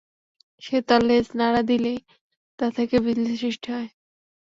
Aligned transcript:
সে 0.61 0.77
তার 0.87 1.01
লেজ 1.03 1.27
নাড়া 1.39 1.61
দিলেই 1.69 1.99
তা 2.59 2.65
থেকে 2.77 2.95
বিজলী 3.05 3.33
সৃষ্টি 3.37 3.67
হয়। 3.75 3.89